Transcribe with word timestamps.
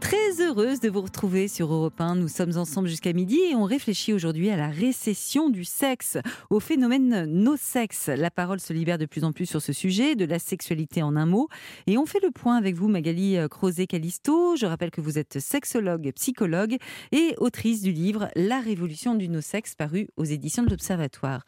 Très 0.00 0.40
heureuse 0.40 0.80
de 0.80 0.88
vous 0.88 1.02
retrouver 1.02 1.46
sur 1.46 1.72
Europe 1.72 2.00
1. 2.00 2.16
Nous 2.16 2.28
sommes 2.28 2.56
ensemble 2.56 2.88
jusqu'à 2.88 3.12
midi 3.12 3.38
et 3.50 3.54
on 3.54 3.64
réfléchit 3.64 4.12
aujourd'hui 4.14 4.48
à 4.48 4.56
la 4.56 4.68
récession 4.68 5.50
du 5.50 5.64
sexe, 5.64 6.16
au 6.48 6.58
phénomène 6.58 7.26
no 7.26 7.56
sexe. 7.56 8.08
La 8.08 8.30
parole 8.30 8.60
se 8.60 8.72
libère 8.72 8.96
de 8.96 9.04
plus 9.04 9.24
en 9.24 9.32
plus 9.32 9.46
sur 9.46 9.60
ce 9.60 9.72
sujet, 9.72 10.16
de 10.16 10.24
la 10.24 10.38
sexualité 10.38 11.02
en 11.02 11.16
un 11.16 11.26
mot. 11.26 11.48
Et 11.86 11.98
on 11.98 12.06
fait 12.06 12.20
le 12.22 12.30
point 12.30 12.56
avec 12.56 12.76
vous, 12.76 12.88
Magali 12.88 13.36
Crozet-Calisto. 13.48 14.56
Je 14.56 14.66
rappelle 14.66 14.90
que 14.90 15.02
vous 15.02 15.18
êtes 15.18 15.38
sexologue, 15.38 16.10
psychologue 16.14 16.76
et 17.12 17.34
autrice 17.38 17.82
du 17.82 17.92
livre 17.92 18.28
La 18.34 18.60
révolution 18.60 19.14
du 19.14 19.28
no 19.28 19.40
sexe, 19.40 19.74
paru 19.74 20.08
aux 20.16 20.24
éditions 20.24 20.62
de 20.62 20.70
l'Observatoire. 20.70 21.44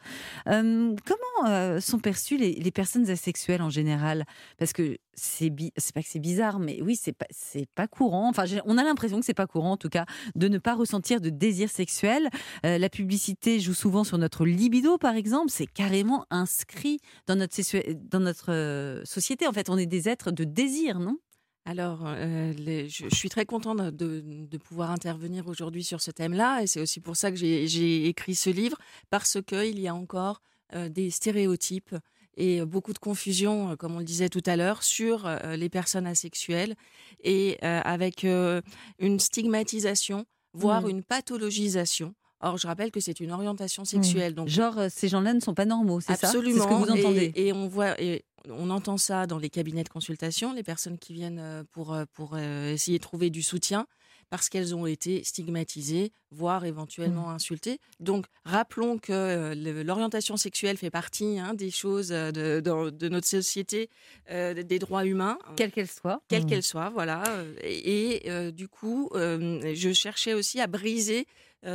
Euh, 0.47 0.95
comment 1.05 1.49
euh, 1.49 1.79
sont 1.79 1.99
perçues 1.99 2.37
les, 2.37 2.53
les, 2.53 2.71
personnes 2.71 3.09
asexuelles 3.09 3.61
en 3.61 3.69
général? 3.69 4.25
Parce 4.57 4.73
que 4.73 4.97
c'est 5.15 5.51
pas 5.93 6.01
que 6.01 6.07
c'est 6.07 6.19
bizarre, 6.19 6.59
mais 6.59 6.81
oui, 6.81 6.95
c'est 6.95 7.13
pas, 7.13 7.27
pas 7.75 7.87
courant. 7.87 8.29
Enfin, 8.29 8.42
on 8.65 8.77
a 8.77 8.83
l'impression 8.83 9.19
que 9.19 9.25
c'est 9.25 9.33
pas 9.33 9.47
courant, 9.47 9.73
en 9.73 9.77
tout 9.77 9.89
cas, 9.89 10.05
de 10.35 10.47
ne 10.47 10.57
pas 10.57 10.75
ressentir 10.75 11.21
de 11.21 11.29
désir 11.29 11.69
sexuel. 11.69 12.29
Euh, 12.65 12.77
la 12.77 12.89
publicité 12.89 13.59
joue 13.59 13.73
souvent 13.73 14.03
sur 14.03 14.17
notre 14.17 14.45
libido, 14.45 14.97
par 14.97 15.15
exemple. 15.15 15.49
C'est 15.49 15.67
carrément 15.67 16.25
inscrit 16.29 16.99
dans 17.27 17.35
notre, 17.35 18.51
euh, 18.51 19.01
société. 19.05 19.47
En 19.47 19.53
fait, 19.53 19.69
on 19.69 19.77
est 19.77 19.85
des 19.85 20.09
êtres 20.09 20.31
de 20.31 20.43
désir, 20.43 20.99
non? 20.99 21.17
Alors, 21.65 22.03
euh, 22.05 22.51
je, 22.57 23.15
suis 23.15 23.29
très 23.29 23.45
contente 23.45 23.77
de, 23.77 24.21
de 24.25 24.57
pouvoir 24.57 24.91
intervenir 24.91 25.47
aujourd'hui 25.47 25.83
sur 25.83 26.01
ce 26.01 26.11
thème-là, 26.11 26.61
et 26.61 26.67
c'est 26.67 26.81
aussi 26.81 26.99
pour 26.99 27.15
ça 27.15 27.31
que 27.31 27.37
j'ai 27.37 28.07
écrit 28.07 28.35
ce 28.35 28.49
livre, 28.49 28.77
parce 29.09 29.37
qu'il 29.41 29.79
y 29.79 29.87
a 29.87 29.95
encore 29.95 30.41
des 30.89 31.11
stéréotypes 31.11 31.95
et 32.37 32.63
beaucoup 32.65 32.93
de 32.93 32.99
confusion, 32.99 33.71
euh, 33.71 33.75
comme 33.75 33.95
on 33.95 33.99
le 33.99 34.05
disait 34.05 34.29
tout 34.29 34.43
à 34.45 34.55
l'heure, 34.55 34.83
sur 34.83 35.25
euh, 35.25 35.55
les 35.55 35.69
personnes 35.69 36.07
asexuelles 36.07 36.75
et 37.23 37.57
euh, 37.63 37.81
avec 37.83 38.23
une 38.23 39.19
stigmatisation, 39.19 40.25
voire 40.53 40.83
mmh. 40.83 40.89
une 40.89 41.03
pathologisation. 41.03 42.13
Or, 42.41 42.57
je 42.57 42.67
rappelle 42.67 42.91
que 42.91 42.99
c'est 42.99 43.19
une 43.19 43.31
orientation 43.31 43.83
mmh. 43.83 43.85
sexuelle. 43.85 44.35
Donc, 44.35 44.49
genre, 44.49 44.77
ces 44.89 45.07
gens-là 45.07 45.33
ne 45.33 45.39
sont 45.39 45.53
pas 45.53 45.65
normaux, 45.65 46.01
c'est 46.01 46.15
ça? 46.15 46.27
Absolument. 46.27 46.63
C'est 46.63 46.63
ce 46.63 46.67
que 46.67 46.73
vous 46.73 46.99
entendez. 46.99 47.31
Et, 47.35 47.53
on 47.53 47.67
voit, 47.67 47.99
et 48.01 48.25
on 48.49 48.69
entend 48.69 48.97
ça 48.97 49.27
dans 49.27 49.37
les 49.37 49.49
cabinets 49.49 49.83
de 49.85 49.89
consultation, 49.89 50.51
les 50.53 50.63
personnes 50.63 50.97
qui 50.97 51.13
viennent 51.13 51.63
pour 51.71 51.95
pour 52.13 52.37
essayer 52.37 52.97
de 52.97 53.03
trouver 53.03 53.29
du 53.29 53.41
soutien 53.41 53.87
parce 54.29 54.49
qu'elles 54.49 54.75
ont 54.75 54.85
été 54.85 55.23
stigmatisées, 55.23 56.11
voire 56.31 56.65
éventuellement 56.65 57.27
mmh. 57.27 57.35
insultées. 57.35 57.79
Donc, 57.99 58.25
rappelons 58.45 58.97
que 58.97 59.13
euh, 59.13 59.83
l'orientation 59.83 60.37
sexuelle 60.37 60.77
fait 60.77 60.89
partie 60.89 61.39
hein, 61.39 61.53
des 61.53 61.71
choses 61.71 62.11
euh, 62.11 62.31
de, 62.31 63.09
notre 63.09 63.27
société, 63.27 63.89
euh, 64.31 64.53
des 64.53 64.79
droits 64.79 65.05
humains. 65.05 65.37
Quelle 65.55 65.71
qu'elle 65.71 65.87
soit. 65.87 66.21
Quelle 66.27 66.43
mmh. 66.43 66.47
qu'elle 66.47 66.63
soit, 66.63 66.89
voilà. 66.89 67.23
Et, 67.63 68.51
du 68.51 68.67
coup, 68.67 69.09
je 69.13 69.91
cherchais 69.93 70.33
aussi 70.33 70.59
à 70.59 70.67
briser 70.67 71.27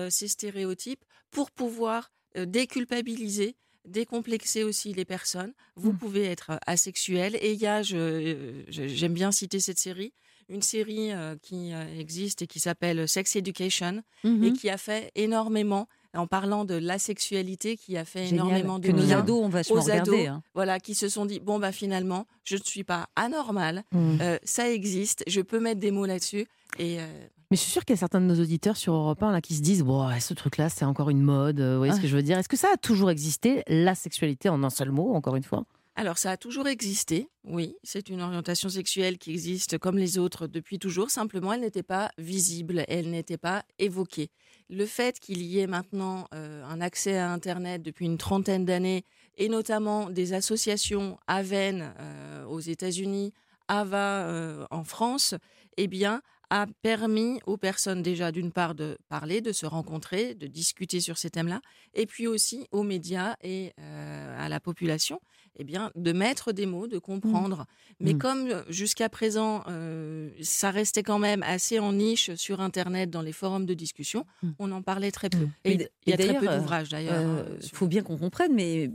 ces 0.08 0.28
stéréotypes 0.28 1.04
pour 1.30 1.50
pouvoir 1.50 2.10
déculpabiliser 2.36 3.56
décomplexer 3.84 4.64
aussi 4.64 4.92
les 4.92 5.04
personnes. 5.04 5.52
Vous 5.76 5.92
mmh. 5.92 5.98
pouvez 5.98 6.24
être 6.24 6.58
asexuel. 6.66 7.36
Et 7.40 7.52
il 7.52 7.60
y 7.60 7.66
a, 7.66 7.82
j'aime 7.82 9.14
bien 9.14 9.32
citer 9.32 9.60
cette 9.60 9.78
série, 9.78 10.12
une 10.48 10.62
série 10.62 11.12
euh, 11.12 11.36
qui 11.40 11.72
euh, 11.72 11.84
existe 11.98 12.42
et 12.42 12.46
qui 12.46 12.60
s'appelle 12.60 13.08
Sex 13.08 13.36
Education 13.36 14.02
et 14.24 14.28
mhm. 14.28 14.52
qui 14.54 14.70
a 14.70 14.78
fait 14.78 15.10
énormément 15.14 15.88
en 16.14 16.26
parlant 16.26 16.64
de 16.64 16.74
la 16.74 16.98
sexualité 16.98 17.76
qui 17.76 17.96
a 17.96 18.04
fait 18.04 18.28
énormément 18.28 18.78
de 18.78 18.90
que 18.90 19.12
ados 19.12 19.44
ont 19.44 19.48
vachement 19.48 19.76
aux 19.76 19.90
ados, 19.90 20.26
hein. 20.26 20.42
voilà, 20.54 20.80
qui 20.80 20.94
se 20.94 21.08
sont 21.08 21.26
dit 21.26 21.38
bon 21.38 21.58
bah 21.58 21.70
finalement 21.70 22.26
je 22.44 22.56
ne 22.56 22.62
suis 22.62 22.82
pas 22.82 23.08
anormal, 23.14 23.84
mhm. 23.92 24.18
euh, 24.20 24.38
ça 24.42 24.70
existe, 24.70 25.22
je 25.26 25.40
peux 25.42 25.60
mettre 25.60 25.80
des 25.80 25.90
mots 25.90 26.06
là-dessus 26.06 26.46
et 26.78 26.98
mais 27.50 27.56
je 27.56 27.62
suis 27.62 27.70
sûre 27.70 27.84
qu'il 27.86 27.94
y 27.94 27.98
a 27.98 28.00
certains 28.00 28.20
de 28.20 28.26
nos 28.26 28.38
auditeurs 28.38 28.76
sur 28.76 28.92
Europe 28.92 29.22
1 29.22 29.32
là, 29.32 29.40
qui 29.40 29.54
se 29.54 29.62
disent 29.62 29.82
bon, 29.82 30.06
ce 30.20 30.34
truc-là, 30.34 30.68
c'est 30.68 30.84
encore 30.84 31.08
une 31.08 31.22
mode. 31.22 31.62
Vous 31.62 31.78
voyez 31.78 31.94
ce 31.94 31.98
ah. 31.98 32.02
que 32.02 32.06
je 32.06 32.14
veux 32.14 32.22
dire 32.22 32.36
Est-ce 32.36 32.48
que 32.48 32.58
ça 32.58 32.68
a 32.74 32.76
toujours 32.76 33.08
existé, 33.08 33.62
la 33.68 33.94
sexualité 33.94 34.50
en 34.50 34.62
un 34.64 34.68
seul 34.68 34.90
mot, 34.90 35.14
encore 35.14 35.34
une 35.34 35.42
fois? 35.42 35.64
Alors 35.98 36.16
ça 36.16 36.30
a 36.30 36.36
toujours 36.36 36.68
existé, 36.68 37.28
oui, 37.42 37.74
c'est 37.82 38.08
une 38.08 38.22
orientation 38.22 38.68
sexuelle 38.68 39.18
qui 39.18 39.32
existe 39.32 39.78
comme 39.78 39.98
les 39.98 40.16
autres 40.16 40.46
depuis 40.46 40.78
toujours, 40.78 41.10
simplement 41.10 41.52
elle 41.52 41.62
n'était 41.62 41.82
pas 41.82 42.12
visible, 42.18 42.84
elle 42.86 43.10
n'était 43.10 43.36
pas 43.36 43.64
évoquée. 43.80 44.30
Le 44.70 44.86
fait 44.86 45.18
qu'il 45.18 45.42
y 45.42 45.58
ait 45.58 45.66
maintenant 45.66 46.28
euh, 46.32 46.62
un 46.66 46.80
accès 46.80 47.18
à 47.18 47.32
Internet 47.32 47.82
depuis 47.82 48.06
une 48.06 48.16
trentaine 48.16 48.64
d'années, 48.64 49.02
et 49.38 49.48
notamment 49.48 50.08
des 50.08 50.34
associations 50.34 51.18
AVEN 51.26 51.92
euh, 51.98 52.44
aux 52.44 52.60
États-Unis, 52.60 53.32
AVA 53.66 54.28
euh, 54.28 54.66
en 54.70 54.84
France, 54.84 55.34
eh 55.78 55.88
bien, 55.88 56.22
a 56.50 56.66
permis 56.80 57.40
aux 57.44 57.56
personnes 57.56 58.02
déjà 58.02 58.30
d'une 58.30 58.52
part 58.52 58.76
de 58.76 58.98
parler, 59.08 59.40
de 59.40 59.50
se 59.50 59.66
rencontrer, 59.66 60.36
de 60.36 60.46
discuter 60.46 61.00
sur 61.00 61.18
ces 61.18 61.30
thèmes-là, 61.30 61.60
et 61.94 62.06
puis 62.06 62.28
aussi 62.28 62.68
aux 62.70 62.84
médias 62.84 63.34
et 63.42 63.72
à 63.76 64.48
la 64.48 64.58
population, 64.58 65.20
eh 65.58 65.64
bien, 65.64 65.90
de 65.96 66.12
mettre 66.12 66.52
des 66.52 66.66
mots, 66.66 66.86
de 66.86 66.96
mmh. 66.96 67.00
comprendre. 67.00 67.66
Mais 68.00 68.14
mmh. 68.14 68.18
comme 68.18 68.46
euh, 68.46 68.62
jusqu'à 68.68 69.08
présent, 69.08 69.64
euh, 69.68 70.30
ça 70.40 70.70
restait 70.70 71.02
quand 71.02 71.18
même 71.18 71.42
assez 71.42 71.80
en 71.80 71.92
niche 71.92 72.32
sur 72.36 72.60
Internet, 72.60 73.10
dans 73.10 73.22
les 73.22 73.32
forums 73.32 73.66
de 73.66 73.74
discussion, 73.74 74.24
mmh. 74.42 74.50
on 74.60 74.70
en 74.70 74.82
parlait 74.82 75.10
très 75.10 75.28
peu. 75.28 75.48
Et 75.64 75.88
il 76.06 76.10
y 76.10 76.12
a 76.12 76.16
très 76.16 76.38
peu 76.38 76.46
d'ouvrages 76.46 76.90
d'ailleurs. 76.90 77.20
Il 77.20 77.26
euh, 77.26 77.60
faut 77.72 77.88
bien 77.88 78.02
qu'on 78.02 78.16
comprenne, 78.16 78.54
mais 78.54 78.90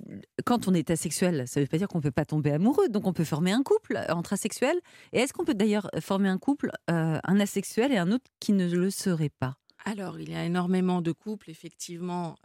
quand 0.45 0.67
on 0.67 0.73
est 0.73 0.89
asexuel, 0.89 1.43
ça 1.47 1.59
ne 1.59 1.65
veut 1.65 1.69
pas 1.69 1.77
dire 1.77 1.89
qu'on 1.89 1.97
ne 1.97 2.03
peut 2.03 2.11
pas 2.11 2.25
tomber 2.25 2.51
amoureux. 2.51 2.87
Donc 2.87 3.07
on 3.07 3.13
peut 3.13 3.25
former 3.25 3.51
un 3.51 3.63
couple 3.63 3.99
entre 4.09 4.33
asexuels. 4.33 4.79
Et 5.11 5.19
est-ce 5.19 5.33
qu'on 5.33 5.43
peut 5.43 5.53
d'ailleurs 5.53 5.89
former 5.99 6.29
un 6.29 6.37
couple, 6.37 6.71
un 6.87 7.39
asexuel 7.39 7.91
et 7.91 7.97
un 7.97 8.11
autre 8.11 8.25
qui 8.39 8.53
ne 8.53 8.69
le 8.69 8.89
serait 8.89 9.29
pas? 9.29 9.57
Alors, 9.85 10.17
il 10.17 10.29
y 10.29 10.35
a 10.35 10.45
énormément 10.45 11.01
de 11.01 11.11
couples, 11.11 11.49
effectivement, 11.49 12.37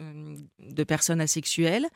de 0.00 0.84
personnes 0.84 1.20
asexuelles 1.20 1.86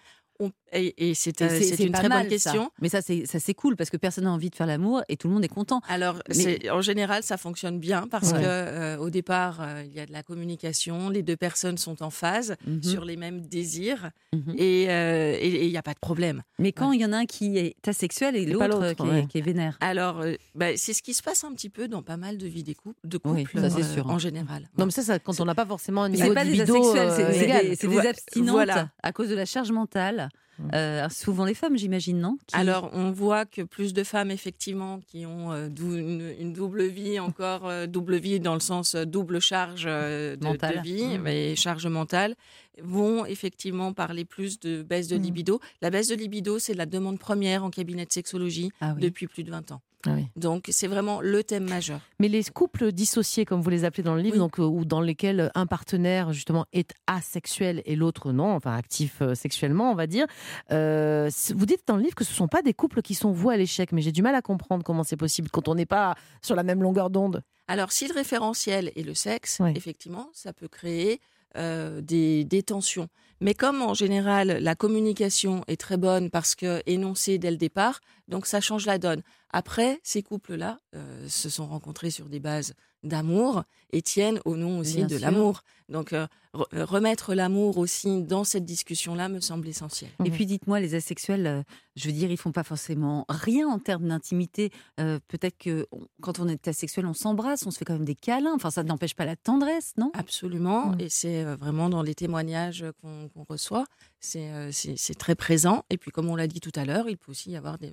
et, 0.72 1.14
c'est 1.14 1.40
une 1.80 1.92
très 1.92 2.08
bonne 2.08 2.28
question. 2.28 2.70
Mais 2.80 2.88
ça, 2.88 3.00
c'est 3.02 3.54
cool 3.54 3.76
parce 3.76 3.90
que 3.90 3.96
personne 3.96 4.24
n'a 4.24 4.32
envie 4.32 4.50
de 4.50 4.54
faire 4.54 4.66
l'amour 4.66 5.02
et 5.08 5.16
tout 5.16 5.28
le 5.28 5.34
monde 5.34 5.44
est 5.44 5.48
content. 5.48 5.80
Alors, 5.88 6.22
en 6.70 6.80
général, 6.80 7.22
ça 7.22 7.36
fonctionne 7.36 7.78
bien 7.78 8.06
parce 8.10 8.32
que 8.32 8.38
euh, 8.42 8.96
au 8.98 9.10
départ, 9.10 9.60
euh, 9.60 9.82
il 9.84 9.92
y 9.92 10.00
a 10.00 10.06
de 10.06 10.12
la 10.12 10.22
communication, 10.22 11.08
les 11.08 11.22
deux 11.22 11.36
personnes 11.36 11.78
sont 11.78 12.02
en 12.02 12.10
phase 12.10 12.56
mhm. 12.66 12.82
sur 12.82 13.04
les 13.04 13.16
mêmes 13.16 13.42
désirs 13.42 14.10
euh, 14.34 15.36
et 15.38 15.66
il 15.66 15.70
n'y 15.70 15.76
a 15.76 15.82
pas 15.82 15.94
de 15.94 15.98
problème. 15.98 16.42
Mais 16.58 16.72
quand 16.72 16.92
il 16.92 17.00
y 17.00 17.04
en 17.04 17.12
a 17.12 17.18
un 17.18 17.26
qui 17.26 17.58
est 17.58 17.76
asexuel 17.86 18.36
et 18.36 18.46
l'autre 18.46 18.94
qui, 19.28 19.38
est 19.38 19.42
vénère 19.42 19.76
Alors, 19.80 20.24
bah, 20.54 20.76
c'est 20.76 20.92
ce 20.92 21.02
qui 21.02 21.14
se 21.14 21.22
passe 21.22 21.44
un 21.44 21.52
petit 21.52 21.68
peu 21.68 21.88
dans 21.88 22.02
pas 22.02 22.16
mal 22.16 22.38
de 22.38 22.46
vies 22.46 22.62
des 22.62 22.74
couples, 22.74 22.98
de 23.04 23.18
couples 23.18 23.70
sûr, 23.82 24.08
en 24.08 24.18
général. 24.18 24.68
Non, 24.78 24.86
mais 24.86 24.92
ça, 24.92 25.18
quand 25.18 25.38
on 25.40 25.44
n'a 25.44 25.54
pas 25.54 25.66
forcément 25.66 26.04
un 26.04 26.08
niveau 26.08 26.28
de 26.28 26.34
pas 26.34 26.44
des 26.44 26.60
asexuels, 26.60 27.76
c'est 27.76 27.88
des, 27.88 28.00
des 28.00 28.06
abstinentes 28.06 28.68
à 29.02 29.12
cause 29.12 29.28
de 29.28 29.34
la 29.34 29.44
charge 29.44 29.72
mentale. 29.72 30.21
Mmh. 30.58 30.68
Euh, 30.74 31.08
souvent 31.08 31.44
les 31.44 31.54
femmes, 31.54 31.76
j'imagine, 31.76 32.18
non? 32.18 32.36
Alors, 32.52 32.90
on 32.92 33.10
voit 33.10 33.46
que 33.46 33.62
plus 33.62 33.92
de 33.92 34.04
femmes, 34.04 34.30
effectivement, 34.30 35.00
qui 35.06 35.24
ont 35.24 35.52
euh, 35.52 35.68
une, 35.68 36.52
double 36.52 36.84
vie, 36.84 37.18
encore 37.18 37.66
euh, 37.68 37.86
double 37.86 38.16
vie 38.16 38.38
dans 38.38 38.54
le 38.54 38.60
sens 38.60 38.94
double 38.94 39.40
charge 39.40 39.84
de, 39.84 40.82
vie, 40.82 41.18
mmh. 41.18 41.26
et 41.26 41.56
charge 41.56 41.86
mentale, 41.86 42.34
vont 42.82 43.24
effectivement 43.24 43.92
parler 43.92 44.24
plus 44.24 44.60
de 44.60 44.82
baisse 44.82 45.08
de 45.08 45.16
mmh. 45.16 45.22
libido. 45.22 45.60
La 45.80 45.90
baisse 45.90 46.08
de 46.08 46.14
libido, 46.14 46.58
c'est 46.58 46.74
la 46.74 46.86
demande 46.86 47.18
première 47.18 47.64
en 47.64 47.70
cabinet 47.70 48.04
de 48.04 48.12
sexologie 48.12 48.70
ah 48.80 48.94
depuis 48.98 49.26
plus 49.26 49.44
de 49.44 49.50
20 49.50 49.72
ans. 49.72 49.80
Ah 50.06 50.16
donc 50.36 50.68
c'est 50.70 50.88
vraiment 50.88 51.20
le 51.20 51.44
thème 51.44 51.68
majeur. 51.68 52.00
Mais 52.18 52.28
les 52.28 52.44
couples 52.44 52.92
dissociés, 52.92 53.44
comme 53.44 53.60
vous 53.60 53.70
les 53.70 53.84
appelez 53.84 54.02
dans 54.02 54.14
le 54.14 54.20
livre, 54.20 54.36
donc, 54.36 54.58
euh, 54.58 54.64
ou 54.64 54.84
dans 54.84 55.00
lesquels 55.00 55.50
un 55.54 55.66
partenaire 55.66 56.32
justement 56.32 56.66
est 56.72 56.92
asexuel 57.06 57.82
et 57.84 57.96
l'autre 57.96 58.32
non, 58.32 58.52
enfin 58.52 58.74
actif 58.74 59.22
euh, 59.22 59.34
sexuellement, 59.34 59.90
on 59.90 59.94
va 59.94 60.06
dire. 60.06 60.26
Euh, 60.72 61.30
vous 61.54 61.66
dites 61.66 61.82
dans 61.86 61.96
le 61.96 62.02
livre 62.02 62.14
que 62.14 62.24
ce 62.24 62.32
ne 62.32 62.36
sont 62.36 62.48
pas 62.48 62.62
des 62.62 62.74
couples 62.74 63.02
qui 63.02 63.14
sont 63.14 63.30
voués 63.30 63.54
à 63.54 63.56
l'échec, 63.56 63.92
mais 63.92 64.02
j'ai 64.02 64.12
du 64.12 64.22
mal 64.22 64.34
à 64.34 64.42
comprendre 64.42 64.84
comment 64.84 65.04
c'est 65.04 65.16
possible 65.16 65.48
quand 65.50 65.68
on 65.68 65.74
n'est 65.74 65.86
pas 65.86 66.14
sur 66.42 66.56
la 66.56 66.62
même 66.62 66.82
longueur 66.82 67.10
d'onde. 67.10 67.42
Alors 67.68 67.92
si 67.92 68.08
le 68.08 68.14
référentiel 68.14 68.92
est 68.96 69.06
le 69.06 69.14
sexe, 69.14 69.60
effectivement, 69.74 70.30
ça 70.32 70.52
peut 70.52 70.68
créer 70.68 71.20
des, 71.54 72.44
des, 72.44 72.62
tensions. 72.62 73.08
Mais 73.40 73.54
comme 73.54 73.82
en 73.82 73.92
général 73.94 74.58
la 74.60 74.74
communication 74.74 75.64
est 75.66 75.80
très 75.80 75.96
bonne 75.96 76.30
parce 76.30 76.54
que 76.54 76.80
énoncée 76.86 77.38
dès 77.38 77.50
le 77.50 77.56
départ, 77.56 78.00
donc 78.28 78.46
ça 78.46 78.60
change 78.60 78.86
la 78.86 78.98
donne. 78.98 79.22
Après, 79.50 80.00
ces 80.02 80.22
couples-là 80.22 80.78
euh, 80.94 81.28
se 81.28 81.50
sont 81.50 81.66
rencontrés 81.66 82.10
sur 82.10 82.28
des 82.28 82.40
bases 82.40 82.74
d'amour 83.02 83.64
et 83.90 84.00
tiennent 84.00 84.40
au 84.44 84.56
nom 84.56 84.78
aussi 84.78 85.04
de 85.04 85.16
l'amour. 85.16 85.62
Donc 85.88 86.12
euh, 86.12 86.26
remettre 86.54 87.34
l'amour 87.34 87.78
aussi 87.78 88.22
dans 88.22 88.44
cette 88.44 88.64
discussion-là 88.64 89.28
me 89.28 89.40
semble 89.40 89.68
essentiel. 89.68 90.10
Et 90.24 90.30
puis 90.30 90.46
dites-moi, 90.46 90.80
les 90.80 90.94
asexuels, 90.94 91.46
euh, 91.46 91.62
je 91.96 92.08
veux 92.08 92.12
dire, 92.12 92.30
ils 92.30 92.36
font 92.36 92.52
pas 92.52 92.62
forcément 92.62 93.24
rien 93.28 93.68
en 93.68 93.78
termes 93.78 94.08
d'intimité. 94.08 94.70
Euh, 95.00 95.18
peut-être 95.28 95.58
que 95.58 95.86
quand 96.20 96.40
on 96.40 96.48
est 96.48 96.68
asexuel, 96.68 97.06
on 97.06 97.14
s'embrasse, 97.14 97.66
on 97.66 97.70
se 97.70 97.78
fait 97.78 97.84
quand 97.84 97.94
même 97.94 98.04
des 98.04 98.14
câlins. 98.14 98.54
Enfin, 98.54 98.70
ça 98.70 98.82
n'empêche 98.82 99.14
pas 99.14 99.24
la 99.24 99.36
tendresse, 99.36 99.94
non? 99.96 100.10
Absolument. 100.14 100.88
Mm. 100.88 101.00
Et 101.00 101.08
c'est 101.08 101.44
euh, 101.44 101.56
vraiment 101.56 101.88
dans 101.88 102.02
les 102.02 102.14
témoignages 102.14 102.84
qu'on 103.00 103.44
reçoit, 103.48 103.84
c'est 104.20 104.50
euh, 104.52 104.70
très 105.18 105.34
présent. 105.34 105.84
Et 105.90 105.98
puis, 105.98 106.10
comme 106.10 106.28
on 106.28 106.36
l'a 106.36 106.46
dit 106.46 106.60
tout 106.60 106.72
à 106.76 106.84
l'heure, 106.84 107.08
il 107.08 107.16
peut 107.16 107.32
aussi 107.32 107.50
y 107.50 107.56
avoir 107.56 107.78
des, 107.78 107.92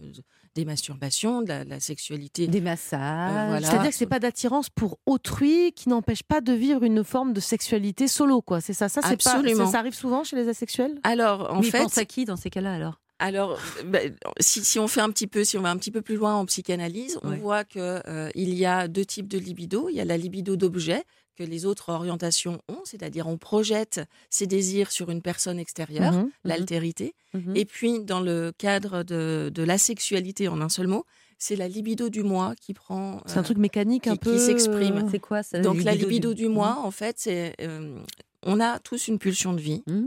des 0.56 0.66
masturbations, 0.66 1.42
de 1.42 1.48
la, 1.48 1.66
de 1.66 1.70
la 1.70 1.80
sexualité. 1.80 2.48
Des 2.48 2.62
massages. 2.62 3.50
voilà. 3.50 3.68
C'est-à-dire 3.68 3.90
que 3.90 3.96
c'est 3.96 4.06
pas 4.06 4.20
d'attirance 4.20 4.70
pour 4.70 5.00
autrui 5.06 5.74
qui 5.74 5.90
n'empêche 5.90 6.24
pas 6.24 6.42
de 6.42 6.54
vivre 6.54 6.84
une 6.84 7.04
forme 7.04 7.34
de 7.34 7.40
sexualité 7.40 8.08
solo, 8.08 8.42
quoi. 8.50 8.60
C'est 8.62 8.74
ça. 8.74 8.90
Ça, 8.90 9.01
c'est 9.01 9.22
pas. 9.24 9.31
Absolument. 9.31 9.66
Ça, 9.68 9.72
ça 9.74 9.80
arrive 9.80 9.94
souvent 9.96 10.24
chez 10.25 10.36
les 10.36 10.48
asexuels? 10.50 11.00
Alors, 11.04 11.54
en 11.54 11.62
Mais 11.62 11.69
fait, 11.72 11.80
pensent 11.84 11.98
à 11.98 12.06
qui 12.06 12.25
dans 12.25 12.36
ces 12.36 12.50
cas-là 12.50 12.74
alors? 12.74 13.00
Alors, 13.22 13.57
ben, 13.86 14.16
si, 14.40 14.63
si 14.63 14.80
on 14.80 14.88
fait 14.88 15.01
un 15.01 15.10
petit 15.12 15.28
peu, 15.28 15.44
si 15.44 15.57
on 15.57 15.62
va 15.62 15.69
un 15.72 15.78
petit 15.78 15.92
peu 15.92 16.01
plus 16.01 16.16
loin 16.16 16.36
en 16.36 16.46
psychanalyse, 16.46 17.19
on 17.24 17.30
Ouais. 17.31 17.38
voit 17.38 17.63
que 17.66 18.01
euh, 18.07 18.30
il 18.36 18.54
y 18.54 18.66
a 18.66 18.88
deux 18.88 19.06
types 19.06 19.28
de 19.28 19.38
libido. 19.38 19.90
Il 19.90 19.96
y 19.96 20.01
a 20.01 20.06
la 20.06 20.16
libido 20.18 20.56
d'objet 20.56 21.04
que 21.38 21.44
les 21.44 21.66
autres 21.66 21.90
orientations 21.90 22.62
ont, 22.69 22.81
c'est-à-dire 22.84 23.28
on 23.28 23.38
projette 23.38 24.01
ses 24.30 24.46
désirs 24.48 24.92
sur 24.92 25.10
une 25.10 25.22
personne 25.22 25.57
extérieure, 25.60 26.12
Mhm. 26.13 26.30
l'altérité. 26.45 27.13
Mhm. 27.34 27.56
Et 27.56 27.66
puis, 27.66 28.00
dans 28.04 28.19
le 28.22 28.52
cadre 28.57 29.04
de, 29.04 29.50
de 29.54 29.63
la 29.63 29.78
sexualité, 29.78 30.48
en 30.50 30.60
un 30.62 30.69
seul 30.69 30.88
mot, 30.88 31.06
c'est 31.38 31.56
la 31.56 31.68
libido 31.69 32.10
du 32.10 32.24
moi 32.24 32.54
qui 32.60 32.74
prend. 32.74 33.22
C'est 33.25 33.38
un 33.38 33.42
euh, 33.42 33.44
truc 33.44 33.57
mécanique 33.57 34.07
un 34.07 34.13
qui- 34.13 34.19
qui 34.19 34.30
peu. 34.31 34.38
s'exprime. 34.38 34.98
euh, 34.98 35.10
C'est 35.12 35.19
quoi 35.19 35.42
ça 35.44 35.60
donc 35.60 35.81
la 35.84 35.94
libido 35.95 36.34
du 36.34 36.48
Mhm. 36.48 36.54
moi, 36.54 36.78
en 36.84 36.92
fait, 36.92 37.16
c'est 37.19 37.54
euh, 37.62 37.98
on 38.44 38.60
a 38.60 38.80
tous 38.80 39.08
une 39.08 39.20
pulsion 39.20 39.54
de 39.54 39.62
vie, 39.62 39.84
euh, 39.88 40.02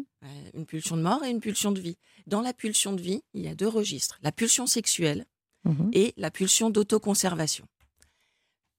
une 0.54 0.66
pulsion 0.66 0.96
de 0.96 1.02
mort 1.02 1.24
et 1.24 1.30
une 1.30 1.40
pulsion 1.40 1.72
de 1.72 1.80
vie. 1.80 1.98
Dans 2.26 2.40
la 2.40 2.52
pulsion 2.52 2.92
de 2.92 3.00
vie, 3.00 3.22
il 3.34 3.42
y 3.42 3.48
a 3.48 3.54
deux 3.54 3.68
registres 3.68 4.18
la 4.22 4.32
pulsion 4.32 4.66
sexuelle 4.66 5.26
mhm. 5.64 5.90
et 5.92 6.14
la 6.16 6.30
pulsion 6.30 6.70
d'autoconservation. 6.70 7.66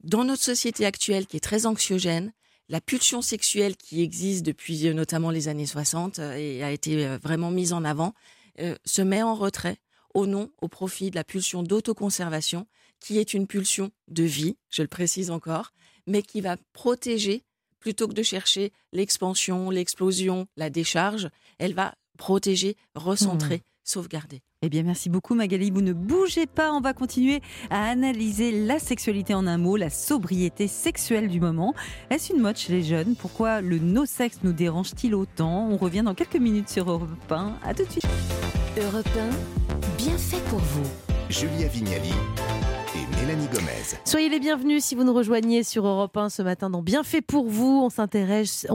Dans 0.03 0.23
notre 0.23 0.43
société 0.43 0.85
actuelle, 0.85 1.27
qui 1.27 1.37
est 1.37 1.43
très 1.43 1.65
anxiogène, 1.65 2.33
la 2.69 2.81
pulsion 2.81 3.21
sexuelle 3.21 3.75
qui 3.75 4.01
existe 4.01 4.45
depuis 4.45 4.87
euh, 4.87 4.93
notamment 4.93 5.29
les 5.29 5.47
années 5.47 5.65
60 5.65 6.19
euh, 6.19 6.35
et 6.35 6.63
a 6.63 6.71
été 6.71 7.05
euh, 7.05 7.17
vraiment 7.17 7.51
mise 7.51 7.73
en 7.73 7.83
avant, 7.83 8.13
euh, 8.59 8.75
se 8.85 9.01
met 9.01 9.23
en 9.23 9.35
retrait 9.35 9.77
au 10.13 10.27
nom, 10.27 10.51
au 10.61 10.67
profit 10.67 11.09
de 11.09 11.15
la 11.15 11.23
pulsion 11.23 11.63
d'autoconservation, 11.63 12.67
qui 12.99 13.17
est 13.17 13.33
une 13.33 13.47
pulsion 13.47 13.91
de 14.07 14.23
vie, 14.23 14.57
je 14.69 14.81
le 14.81 14.87
précise 14.87 15.31
encore, 15.31 15.73
mais 16.07 16.21
qui 16.21 16.39
va 16.41 16.57
protéger, 16.71 17.43
plutôt 17.83 18.07
que 18.07 18.13
de 18.13 18.23
chercher 18.23 18.71
l'expansion, 18.93 19.69
l'explosion, 19.69 20.47
la 20.55 20.69
décharge, 20.69 21.27
elle 21.59 21.73
va 21.73 21.95
protéger, 22.17 22.77
recentrer, 22.95 23.61
sauvegarder. 23.83 24.39
Eh 24.61 24.69
bien, 24.69 24.83
merci 24.83 25.09
beaucoup 25.09 25.35
Magali. 25.35 25.69
Vous 25.69 25.81
ne 25.81 25.91
bougez 25.91 26.45
pas. 26.45 26.71
On 26.71 26.79
va 26.79 26.93
continuer 26.93 27.41
à 27.69 27.83
analyser 27.89 28.65
la 28.65 28.79
sexualité 28.79 29.33
en 29.33 29.45
un 29.47 29.57
mot, 29.57 29.75
la 29.75 29.89
sobriété 29.89 30.69
sexuelle 30.69 31.27
du 31.27 31.41
moment. 31.41 31.73
Est-ce 32.09 32.31
une 32.31 32.39
mode 32.39 32.55
chez 32.55 32.71
les 32.71 32.83
jeunes? 32.83 33.17
Pourquoi 33.17 33.59
le 33.59 33.79
no-sexe 33.79 34.37
nous 34.43 34.53
dérange-t-il 34.53 35.13
autant? 35.13 35.67
On 35.69 35.75
revient 35.75 36.03
dans 36.03 36.15
quelques 36.15 36.37
minutes 36.37 36.69
sur 36.69 36.89
Europe 36.89 37.09
1. 37.29 37.57
À 37.65 37.73
tout 37.73 37.83
de 37.83 37.91
suite. 37.91 38.07
Europe 38.77 39.09
1, 39.19 39.97
bien 39.97 40.17
fait 40.17 40.41
pour 40.49 40.59
vous. 40.59 40.89
Julia 41.29 41.67
Vignali 41.67 42.13
et 42.95 43.21
Mélanie 43.21 43.47
Gomez. 43.47 43.97
Soyez 44.05 44.29
les 44.29 44.39
bienvenus 44.39 44.83
si 44.83 44.95
vous 44.95 45.03
nous 45.03 45.13
rejoignez 45.13 45.63
sur 45.63 45.85
Europe 45.85 46.15
1 46.15 46.29
ce 46.29 46.41
matin 46.41 46.69
dans 46.69 46.81
Bien 46.81 47.03
fait 47.03 47.21
pour 47.21 47.47
vous. 47.47 47.81
On 47.83 47.89
s'intéresse, 47.89 48.65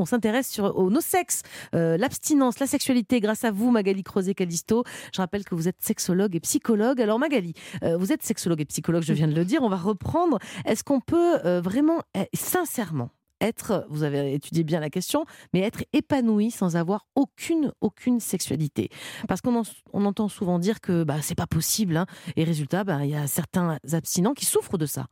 sur 0.51 0.77
au 0.77 0.91
no 0.91 1.01
sexe, 1.01 1.43
euh, 1.75 1.97
l'abstinence, 1.97 2.59
la 2.59 2.67
sexualité 2.67 3.21
grâce 3.21 3.45
à 3.45 3.51
vous 3.51 3.71
Magali 3.71 4.03
Crozet 4.03 4.35
Calisto. 4.35 4.85
Je 5.15 5.21
rappelle 5.21 5.45
que 5.45 5.55
vous 5.55 5.69
êtes 5.69 5.81
sexologue 5.81 6.35
et 6.37 6.41
psychologue. 6.41 7.01
Alors 7.01 7.19
Magali, 7.19 7.55
euh, 7.83 7.97
vous 7.97 8.13
êtes 8.13 8.23
sexologue 8.23 8.61
et 8.61 8.65
psychologue, 8.67 9.03
je 9.03 9.13
viens 9.13 9.29
de 9.29 9.35
le 9.35 9.45
dire. 9.45 9.63
On 9.63 9.69
va 9.69 9.77
reprendre. 9.77 10.39
Est-ce 10.65 10.85
qu'on 10.85 11.01
peut 11.01 11.39
euh, 11.45 11.61
vraiment, 11.61 12.03
sincèrement, 12.35 13.11
être, 13.41 13.87
vous 13.89 14.03
avez 14.03 14.35
étudié 14.35 14.65
bien 14.65 14.81
la 14.81 14.91
question, 14.91 15.25
mais 15.53 15.61
être 15.61 15.85
épanoui 15.93 16.51
sans 16.51 16.77
avoir 16.77 17.07
aucune, 17.15 17.73
aucune 17.81 18.21
sexualité. 18.21 18.91
Parce 19.29 19.41
qu'on 19.41 19.57
en- 19.61 19.63
on 19.93 20.05
entend 20.05 20.29
souvent 20.29 20.59
dire 20.59 20.81
que 20.81 21.05
bah, 21.05 21.23
c'est 21.23 21.35
pas 21.35 21.47
possible, 21.47 21.97
hein, 21.97 22.07
et 22.37 22.45
résultat, 22.45 22.85
bah, 22.85 23.05
il 23.05 23.11
y 23.11 23.17
a 23.17 23.27
certains 23.27 23.79
abstinents 23.93 24.35
qui 24.35 24.45
souffrent 24.45 24.79
de 24.79 24.87
ça. 24.87 25.07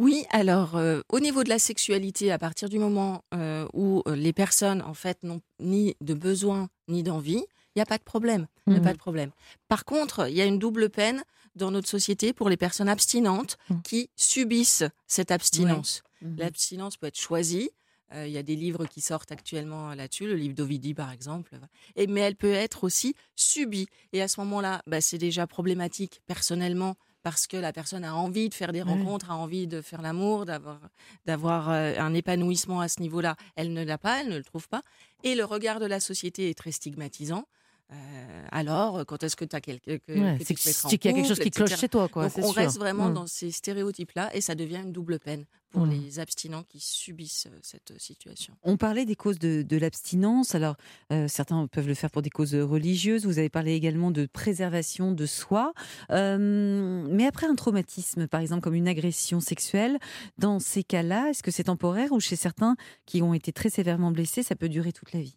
Oui, 0.00 0.24
alors 0.30 0.76
euh, 0.76 1.02
au 1.08 1.20
niveau 1.20 1.44
de 1.44 1.48
la 1.48 1.60
sexualité, 1.60 2.32
à 2.32 2.38
partir 2.38 2.68
du 2.68 2.80
moment 2.80 3.22
euh, 3.32 3.66
où 3.72 4.02
euh, 4.08 4.16
les 4.16 4.32
personnes 4.32 4.82
en 4.82 4.94
fait 4.94 5.22
n'ont 5.22 5.40
ni 5.60 5.94
de 6.00 6.14
besoin 6.14 6.68
ni 6.88 7.04
d'envie, 7.04 7.44
il 7.76 7.78
n'y 7.78 7.82
a 7.82 7.86
pas 7.86 7.98
de 7.98 8.02
problème. 8.02 8.46
Il 8.66 8.72
n'y 8.72 8.78
a 8.78 8.82
pas 8.82 8.92
de 8.92 8.98
problème. 8.98 9.30
Par 9.68 9.84
contre, 9.84 10.28
il 10.28 10.34
y 10.36 10.40
a 10.40 10.46
une 10.46 10.58
double 10.58 10.88
peine 10.90 11.22
dans 11.54 11.70
notre 11.70 11.88
société 11.88 12.32
pour 12.32 12.48
les 12.48 12.56
personnes 12.56 12.88
abstinentes 12.88 13.56
Mhm. 13.70 13.82
qui 13.82 14.10
subissent 14.16 14.84
cette 15.06 15.30
abstinence. 15.30 16.02
Mhm. 16.22 16.36
L'abstinence 16.38 16.96
peut 16.96 17.06
être 17.06 17.18
choisie. 17.20 17.70
Euh, 18.14 18.26
Il 18.26 18.32
y 18.32 18.38
a 18.38 18.42
des 18.42 18.56
livres 18.56 18.86
qui 18.86 19.00
sortent 19.00 19.32
actuellement 19.32 19.94
là-dessus, 19.94 20.26
le 20.26 20.34
livre 20.34 20.54
d'Ovidi 20.54 20.94
par 20.94 21.10
exemple. 21.10 21.58
Et, 21.96 22.06
mais 22.06 22.20
elle 22.20 22.36
peut 22.36 22.52
être 22.52 22.84
aussi 22.84 23.14
subie. 23.34 23.86
Et 24.12 24.20
à 24.22 24.28
ce 24.28 24.40
moment-là, 24.40 24.82
bah, 24.86 25.00
c'est 25.00 25.18
déjà 25.18 25.46
problématique 25.46 26.20
personnellement 26.26 26.96
parce 27.22 27.46
que 27.46 27.56
la 27.56 27.72
personne 27.72 28.04
a 28.04 28.14
envie 28.14 28.50
de 28.50 28.54
faire 28.54 28.70
des 28.72 28.82
rencontres, 28.82 29.30
a 29.30 29.34
envie 29.36 29.66
de 29.66 29.80
faire 29.80 30.02
l'amour, 30.02 30.44
d'avoir, 30.44 30.78
d'avoir 31.24 31.70
euh, 31.70 31.94
un 31.98 32.12
épanouissement 32.12 32.80
à 32.80 32.88
ce 32.88 33.00
niveau-là. 33.00 33.36
Elle 33.56 33.72
ne 33.72 33.82
l'a 33.82 33.96
pas, 33.96 34.20
elle 34.20 34.28
ne 34.28 34.36
le 34.36 34.44
trouve 34.44 34.68
pas. 34.68 34.82
Et 35.22 35.34
le 35.34 35.44
regard 35.46 35.80
de 35.80 35.86
la 35.86 36.00
société 36.00 36.50
est 36.50 36.54
très 36.54 36.70
stigmatisant. 36.72 37.46
Euh, 37.92 38.46
alors, 38.50 39.04
quand 39.06 39.22
est-ce 39.22 39.36
que 39.36 39.44
tu 39.44 39.54
as 39.54 39.60
quelque, 39.60 39.98
que, 39.98 40.12
Ouais, 40.12 40.38
que 40.38 40.44
c'est 40.44 40.54
tu 40.54 40.62
te 40.62 40.68
mettras 40.68 40.88
en 40.88 40.90
c'est 40.90 40.98
qu'il 40.98 41.10
y 41.10 41.14
a 41.14 41.16
quelque 41.16 41.28
chose 41.28 41.38
qui 41.38 41.50
cloche 41.50 41.76
chez 41.76 41.88
toi, 41.88 42.08
quoi. 42.08 42.24
Donc 42.28 42.38
on 42.38 42.52
sûr. 42.52 42.54
reste 42.62 42.78
vraiment 42.78 43.10
Mm. 43.10 43.14
dans 43.14 43.26
ces 43.26 43.50
stéréotypes-là 43.50 44.34
et 44.34 44.40
ça 44.40 44.54
devient 44.54 44.80
une 44.84 44.92
double 44.92 45.18
peine 45.18 45.44
pour 45.70 45.86
Mm. 45.86 45.90
les 45.90 46.18
abstinents 46.18 46.62
qui 46.62 46.80
subissent 46.80 47.46
euh, 47.46 47.58
cette 47.62 47.92
situation. 48.00 48.54
On 48.62 48.76
parlait 48.78 49.04
des 49.04 49.16
causes 49.16 49.38
de, 49.38 49.62
de 49.62 49.76
l'abstinence. 49.76 50.54
Alors, 50.54 50.76
euh, 51.12 51.28
certains 51.28 51.66
peuvent 51.66 51.86
le 51.88 51.94
faire 51.94 52.10
pour 52.10 52.22
des 52.22 52.30
causes 52.30 52.54
religieuses. 52.54 53.26
Vous 53.26 53.38
avez 53.38 53.50
parlé 53.50 53.74
également 53.74 54.10
de 54.10 54.26
préservation 54.26 55.12
de 55.12 55.26
soi. 55.26 55.74
Euh, 56.10 57.06
mais 57.10 57.26
après 57.26 57.46
un 57.46 57.54
traumatisme, 57.54 58.26
par 58.28 58.40
exemple, 58.40 58.62
comme 58.62 58.74
une 58.74 58.88
agression 58.88 59.40
sexuelle, 59.40 59.98
dans 60.38 60.58
ces 60.58 60.84
cas-là, 60.84 61.28
est-ce 61.30 61.42
que 61.42 61.50
c'est 61.50 61.64
temporaire 61.64 62.12
ou 62.12 62.20
chez 62.20 62.36
certains 62.36 62.76
qui 63.04 63.20
ont 63.22 63.34
été 63.34 63.52
très 63.52 63.68
sévèrement 63.68 64.10
blessés, 64.10 64.42
ça 64.42 64.56
peut 64.56 64.68
durer 64.68 64.92
toute 64.92 65.12
la 65.12 65.20
vie? 65.20 65.34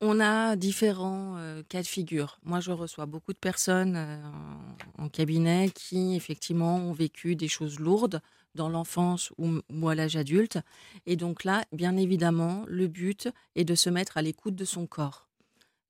On 0.00 0.20
a 0.20 0.54
différents 0.54 1.36
euh, 1.38 1.62
cas 1.68 1.82
de 1.82 1.86
figure. 1.86 2.38
Moi, 2.44 2.60
je 2.60 2.70
reçois 2.70 3.06
beaucoup 3.06 3.32
de 3.32 3.38
personnes 3.38 3.96
euh, 3.96 4.22
en, 4.96 5.08
cabinet 5.08 5.70
qui, 5.74 6.14
effectivement, 6.14 6.76
ont 6.76 6.92
vécu 6.92 7.34
des 7.34 7.48
choses 7.48 7.80
lourdes 7.80 8.20
dans 8.54 8.68
l'enfance 8.68 9.32
ou, 9.38 9.60
ou 9.72 9.88
à 9.88 9.96
l'âge 9.96 10.14
adulte. 10.14 10.58
Et 11.06 11.16
donc 11.16 11.42
là, 11.42 11.64
bien 11.72 11.96
évidemment, 11.96 12.64
le 12.68 12.86
but 12.86 13.28
est 13.56 13.64
de 13.64 13.74
se 13.74 13.90
mettre 13.90 14.16
à 14.18 14.22
l'écoute 14.22 14.54
de 14.54 14.64
son 14.64 14.86
corps. 14.86 15.27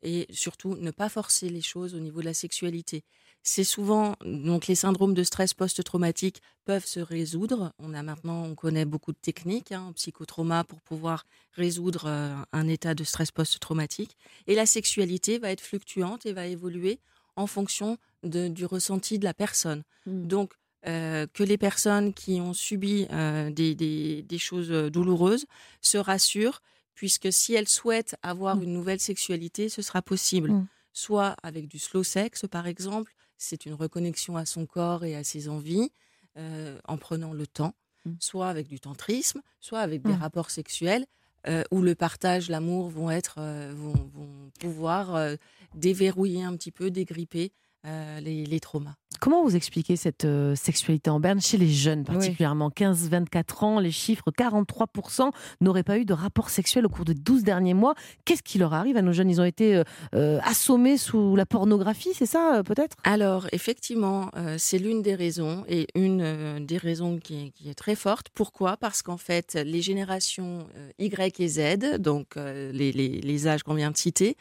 Et 0.02 0.26
surtout, 0.30 0.76
ne 0.76 0.90
pas 0.90 1.08
forcer 1.08 1.48
les 1.48 1.60
choses 1.62 1.94
au 1.94 1.98
niveau 2.00 2.20
de 2.20 2.26
la 2.26 2.34
sexualité. 2.34 3.02
C'est 3.42 3.64
souvent, 3.64 4.14
donc 4.24 4.66
les 4.66 4.74
syndromes 4.74 5.14
de 5.14 5.22
stress 5.22 5.54
post-traumatique 5.54 6.42
peuvent 6.64 6.84
se 6.84 7.00
résoudre. 7.00 7.72
On 7.78 7.94
a 7.94 8.02
maintenant, 8.02 8.44
on 8.44 8.54
connaît 8.54 8.84
beaucoup 8.84 9.12
de 9.12 9.18
techniques 9.18 9.72
hein, 9.72 9.82
en 9.88 9.92
psychotrauma 9.92 10.64
pour 10.64 10.80
pouvoir 10.82 11.24
résoudre 11.52 12.04
euh, 12.06 12.34
un 12.52 12.68
état 12.68 12.94
de 12.94 13.04
stress 13.04 13.30
post-traumatique. 13.30 14.16
Et 14.46 14.54
la 14.54 14.66
sexualité 14.66 15.38
va 15.38 15.50
être 15.50 15.60
fluctuante 15.60 16.26
et 16.26 16.32
va 16.32 16.46
évoluer 16.46 17.00
en 17.36 17.46
fonction 17.46 17.96
de- 18.22 18.48
du 18.48 18.66
ressenti 18.66 19.18
de 19.18 19.24
la 19.24 19.34
personne. 19.34 19.82
Donc, 20.06 20.52
euh, 20.86 21.26
que 21.32 21.42
les 21.42 21.58
personnes 21.58 22.12
qui 22.14 22.40
ont 22.40 22.52
subi 22.52 23.06
euh, 23.10 23.50
des, 23.50 23.74
des- 23.74 24.22
des 24.22 24.38
choses 24.38 24.70
douloureuses 24.92 25.46
se 25.80 25.98
rassurent, 25.98 26.60
puisque 26.98 27.32
si 27.32 27.54
elles 27.54 27.68
souhaitent 27.68 28.16
avoir 28.22 28.56
Mm. 28.56 28.62
une 28.64 28.72
nouvelle 28.72 28.98
sexualité, 28.98 29.68
ce 29.68 29.82
sera 29.82 30.02
possible. 30.02 30.50
Mm. 30.50 30.66
Soit 30.92 31.36
avec 31.44 31.68
du 31.68 31.78
slow 31.78 32.02
sex, 32.02 32.44
par 32.50 32.66
exemple, 32.66 33.14
c'est 33.36 33.66
une 33.66 33.74
reconnexion 33.74 34.36
à 34.36 34.44
son 34.44 34.66
corps 34.66 35.04
et 35.04 35.14
à 35.14 35.22
ses 35.22 35.48
envies, 35.48 35.92
euh, 36.36 36.76
en 36.88 36.96
prenant 36.98 37.32
le 37.32 37.46
temps, 37.46 37.74
Mm. 38.04 38.14
soit 38.18 38.48
avec 38.48 38.66
du 38.66 38.80
tantrisme, 38.80 39.40
soit 39.60 39.78
avec 39.78 40.02
des 40.02 40.12
rapports 40.24 40.50
sexuels 40.50 41.06
euh, 41.46 41.62
où 41.70 41.82
le 41.82 41.94
partage, 41.94 42.48
l'amour 42.48 42.88
vont 42.88 43.10
être, 43.12 43.36
euh, 43.38 43.72
vont, 43.76 44.10
vont 44.12 44.50
pouvoir 44.58 45.36
déverrouiller 45.76 46.42
un 46.42 46.56
petit 46.56 46.72
peu, 46.72 46.90
dégripper 46.90 47.52
les, 47.84 48.44
les 48.44 48.60
traumas. 48.60 48.96
Comment 49.20 49.42
vous 49.42 49.56
expliquez 49.56 49.96
cette 49.96 50.24
euh, 50.24 50.54
sexualité 50.54 51.10
en 51.10 51.20
berne 51.20 51.40
chez 51.40 51.56
les 51.56 51.68
jeunes 51.68 52.04
particulièrement? 52.04 52.70
15-24 52.70 53.64
ans, 53.64 53.80
les 53.80 53.90
chiffres 53.90 54.30
43% 54.30 55.30
n'auraient 55.60 55.82
pas 55.82 55.98
eu 55.98 56.04
de 56.04 56.12
rapport 56.12 56.50
sexuel 56.50 56.86
au 56.86 56.88
cours 56.88 57.04
des 57.04 57.14
12 57.14 57.42
derniers 57.42 57.74
mois. 57.74 57.94
Qu'est-ce 58.24 58.42
qui 58.42 58.58
leur 58.58 58.74
arrive 58.74 58.96
à 58.96 59.02
nos 59.02 59.12
jeunes? 59.12 59.30
Ils 59.30 59.40
ont 59.40 59.44
été 59.44 59.76
euh, 59.76 59.84
euh, 60.14 60.38
assommés 60.44 60.96
sous 60.96 61.36
la 61.36 61.46
pornographie, 61.46 62.10
c'est 62.14 62.26
ça 62.26 62.62
peut-être? 62.64 62.96
Alors 63.04 63.46
effectivement, 63.52 64.30
c'est 64.56 64.78
l'une 64.78 65.02
des 65.02 65.14
raisons 65.14 65.64
et 65.68 65.86
une 65.94 66.64
des 66.64 66.76
raisons 66.76 67.18
qui 67.18 67.52
est, 67.66 67.74
très 67.74 67.94
forte. 67.94 68.28
Pourquoi? 68.34 68.76
Parce 68.76 69.02
qu'en 69.02 69.16
fait, 69.16 69.54
les 69.54 69.82
générations 69.82 70.66
Y 70.98 71.40
et 71.40 71.48
Z, 71.48 71.98
donc 71.98 72.36
les, 72.36 72.92
les 72.92 73.48
âges 73.48 73.62
qu'on 73.62 73.74
vient 73.74 73.90
de 73.90 73.96
citer, 73.96 74.36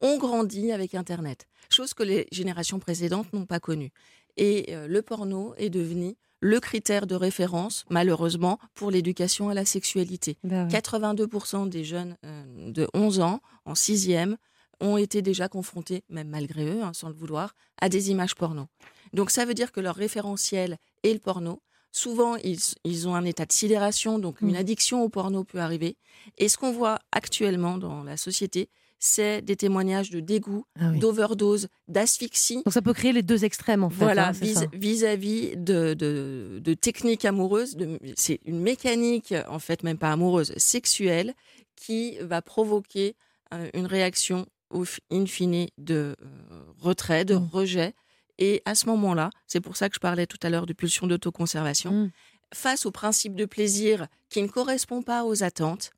ont 0.00 0.18
grandi 0.18 0.72
avec 0.72 0.94
Internet, 0.94 1.46
chose 1.70 1.94
que 1.94 2.02
les 2.02 2.26
générations 2.32 2.78
précédentes 2.78 3.32
n'ont 3.32 3.46
pas 3.46 3.60
connue. 3.60 3.92
Et 4.40 4.74
euh, 4.74 4.88
le 4.88 5.02
porno 5.02 5.54
est 5.58 5.68
devenu 5.68 6.16
le 6.40 6.58
critère 6.60 7.06
de 7.06 7.14
référence, 7.14 7.84
malheureusement, 7.90 8.58
pour 8.74 8.90
l'éducation 8.90 9.50
à 9.50 9.54
la 9.54 9.66
sexualité. 9.66 10.38
82% 10.46 11.64
bah 11.64 11.68
des 11.68 11.84
jeunes 11.84 12.16
euh, 12.24 12.70
de 12.72 12.88
11 12.94 13.20
ans, 13.20 13.40
en 13.66 13.74
sixième, 13.74 14.38
ont 14.80 14.96
été 14.96 15.20
déjà 15.20 15.48
confrontés, 15.48 16.04
même 16.08 16.28
malgré 16.28 16.64
eux, 16.64 16.82
hein, 16.82 16.92
sans 16.94 17.08
le 17.08 17.14
vouloir, 17.14 17.54
à 17.82 17.90
des 17.90 18.10
images 18.10 18.34
porno. 18.34 18.66
Donc 19.12 19.30
ça 19.30 19.44
veut 19.44 19.52
dire 19.52 19.72
que 19.72 19.80
leur 19.80 19.94
référentiel 19.94 20.78
est 21.02 21.12
le 21.12 21.18
porno. 21.18 21.60
Souvent, 21.92 22.36
ils, 22.36 23.08
ont 23.08 23.14
un 23.14 23.26
état 23.26 23.44
de 23.44 23.52
sidération, 23.52 24.18
donc 24.18 24.40
une 24.40 24.52
mmh. 24.52 24.56
addiction 24.56 25.02
au 25.02 25.10
porno 25.10 25.44
peut 25.44 25.58
arriver. 25.58 25.98
Et 26.38 26.48
ce 26.48 26.56
qu'on 26.56 26.72
voit 26.72 27.00
actuellement 27.12 27.76
dans 27.76 28.04
la 28.04 28.16
société, 28.16 28.70
c'est 29.00 29.40
des 29.40 29.56
témoignages 29.56 30.10
de 30.10 30.20
dégoût, 30.20 30.64
ah 30.78 30.90
d'overdose, 30.92 31.68
d'asphyxie. 31.88 32.62
Donc 32.64 32.74
ça 32.74 32.82
peut 32.82 32.92
créer 32.92 33.12
les 33.12 33.22
deux 33.22 33.44
extrêmes 33.44 33.82
en 33.82 33.90
fait. 33.90 34.04
Voilà, 34.04 34.28
hein, 34.28 34.66
vis-à-vis 34.72 35.56
de, 35.56 35.94
de, 35.94 36.74
techniques 36.74 37.24
amoureuses. 37.24 37.76
C'est 38.14 38.40
une 38.44 38.60
mécanique, 38.60 39.34
en 39.48 39.58
fait 39.58 39.82
même 39.82 39.98
pas 39.98 40.12
amoureuse, 40.12 40.52
sexuelle, 40.58 41.34
qui 41.76 42.18
va 42.20 42.42
provoquer 42.42 43.16
euh, 43.54 43.68
une 43.72 43.86
réaction 43.86 44.46
au 44.68 44.84
in 45.10 45.26
fine 45.26 45.66
de 45.78 46.14
euh, 46.22 46.62
retrait, 46.78 47.24
de 47.24 47.36
mmh. 47.36 47.48
rejet. 47.52 47.94
Et 48.38 48.62
à 48.66 48.74
ce 48.74 48.86
moment-là, 48.86 49.30
c'est 49.46 49.60
pour 49.60 49.76
ça 49.76 49.88
que 49.88 49.94
je 49.94 50.00
parlais 50.00 50.26
tout 50.26 50.38
à 50.42 50.50
l'heure 50.50 50.66
de 50.66 50.74
pulsion 50.74 51.06
d'autoconservation, 51.06 51.92
mmh. 51.92 52.10
face 52.54 52.84
au 52.84 52.90
principe 52.90 53.34
de 53.34 53.46
plaisir 53.46 54.08
qui 54.28 54.42
ne 54.42 54.48
correspond 54.48 55.02
pas 55.02 55.24
aux 55.24 55.42
attentes, 55.42 55.90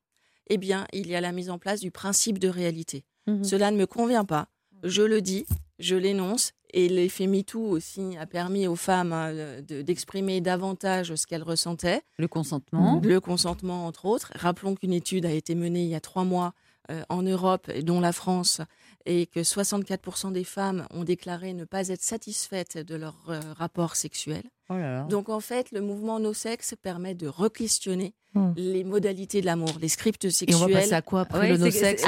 eh 0.52 0.58
bien, 0.58 0.86
il 0.92 1.06
y 1.06 1.14
a 1.14 1.22
la 1.22 1.32
mise 1.32 1.48
en 1.48 1.58
place 1.58 1.80
du 1.80 1.90
principe 1.90 2.38
de 2.38 2.48
réalité. 2.48 3.04
Mmh 3.26 3.42
Cela 3.42 3.70
ne 3.70 3.78
me 3.78 3.86
convient 3.86 4.26
pas. 4.26 4.48
Je 4.82 5.00
le 5.00 5.22
dis, 5.22 5.46
je 5.78 5.96
l'énonce, 5.96 6.52
et 6.74 6.90
l'effet 6.90 7.26
MeToo 7.26 7.62
aussi 7.62 8.18
a 8.18 8.26
permis 8.26 8.66
aux 8.66 8.76
femmes 8.76 9.14
hein, 9.14 9.32
d'exprimer 9.62 10.42
davantage 10.42 11.14
ce 11.14 11.26
qu'elles 11.26 11.42
ressentaient. 11.42 12.02
Le 12.18 12.28
consentement. 12.28 13.00
Le 13.02 13.18
consentement, 13.18 13.86
entre 13.86 14.04
autres. 14.04 14.30
Rappelons 14.34 14.74
qu'une 14.74 14.92
étude 14.92 15.24
a 15.24 15.32
été 15.32 15.54
menée 15.54 15.84
il 15.84 15.88
y 15.88 15.94
a 15.94 16.00
trois 16.00 16.24
mois 16.24 16.52
euh, 16.90 17.02
en 17.08 17.22
Europe, 17.22 17.70
dont 17.82 18.00
la 18.00 18.12
France, 18.12 18.60
et 19.06 19.26
que 19.26 19.40
64% 19.40 20.32
des 20.32 20.44
femmes 20.44 20.86
ont 20.90 21.04
déclaré 21.04 21.54
ne 21.54 21.64
pas 21.64 21.88
être 21.88 22.02
satisfaites 22.02 22.78
de 22.78 22.94
leur 22.94 23.16
euh, 23.28 23.40
rapport 23.56 23.96
sexuel. 23.96 24.42
Oh 24.70 24.74
Donc 25.08 25.28
en 25.28 25.40
fait, 25.40 25.70
le 25.72 25.80
mouvement 25.80 26.18
No 26.20 26.32
Sex 26.32 26.74
permet 26.80 27.14
de 27.14 27.26
re-questionner 27.26 28.14
hmm. 28.34 28.52
les 28.56 28.84
modalités 28.84 29.40
de 29.40 29.46
l'amour, 29.46 29.72
les 29.80 29.88
scripts 29.88 30.30
sexuels. 30.30 30.60
Et 30.60 30.64
on 30.64 30.66
va 30.68 30.80
passer 30.80 30.94
à 30.94 31.02
quoi 31.02 31.22
après 31.22 31.48
le 31.48 31.58
No 31.58 31.70
Sex 31.70 32.04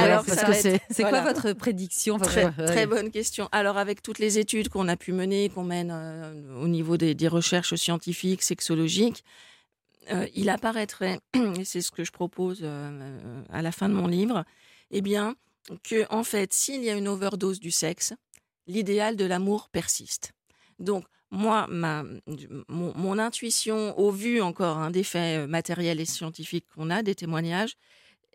C'est 0.91 1.03
quoi 1.03 1.21
votre 1.23 1.53
prédiction 1.53 2.19
très, 2.19 2.87
bonne 2.87 3.11
question. 3.11 3.49
Alors 3.53 3.77
avec 3.77 4.03
toutes 4.03 4.19
les 4.19 4.39
études 4.39 4.69
qu'on 4.69 4.89
a 4.89 4.97
pu 4.97 5.13
mener, 5.13 5.49
qu'on 5.49 5.65
mène 5.65 5.91
euh, 5.93 6.63
au 6.63 6.69
niveau 6.69 6.97
des, 6.97 7.29
recherches 7.29 7.75
scientifiques, 7.75 8.43
sexologiques, 8.43 9.25
euh, 10.13 10.27
il 10.35 10.51
apparaîtrait, 10.51 11.19
et 11.59 11.65
c'est 11.65 11.81
ce 11.81 11.91
que 11.91 12.05
je 12.05 12.13
propose 12.13 12.65
à 13.51 13.63
la 13.63 13.73
fin 13.73 13.89
de 13.89 13.95
mon 13.95 14.07
livre, 14.07 14.45
eh 14.91 15.01
bien, 15.01 15.35
que 15.83 16.07
en 16.11 16.25
fait, 16.25 16.53
s'il 16.53 16.83
y 16.83 16.91
a 16.91 16.95
une 16.95 17.09
overdose 17.09 17.61
du 17.61 17.71
sexe, 17.71 18.13
l'idéal 18.67 19.17
de 19.17 19.25
l'amour 19.25 19.69
persiste. 19.71 20.33
Donc, 20.79 21.05
moi, 21.31 21.67
ma, 21.69 22.05
mon, 22.69 23.19
intuition, 23.19 23.99
au 23.99 24.11
vu 24.11 24.41
encore 24.41 24.79
hein, 24.79 24.91
des 24.91 25.03
faits 25.03 25.41
euh, 25.41 25.47
matériels 25.47 26.01
et 26.01 26.05
scientifiques 26.05 26.67
qu'on 26.75 26.91
a, 26.91 27.03
des 27.03 27.15
témoignages, 27.15 27.77